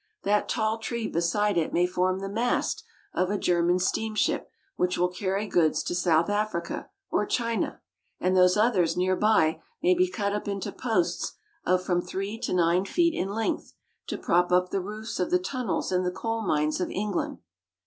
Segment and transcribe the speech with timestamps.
[0.23, 4.97] That tall tree beside it may form the mast of a German steam ship which
[4.97, 7.79] will carry goods to South Africa or China,
[8.19, 11.33] and those others near by may be cut up into posts
[11.67, 13.73] of from three to nine feet in length,
[14.07, 17.37] to prop up the roofs of the tunnels in the coal mines of England.